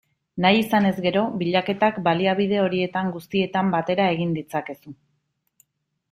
Nahi 0.43 0.59
izanez 0.59 0.93
gero, 1.05 1.21
bilaketak 1.41 1.99
baliabide 2.07 2.57
horietan 2.61 3.11
guztietan 3.17 3.69
batera 3.75 4.07
egin 4.15 4.33
ditzakezu. 4.39 4.95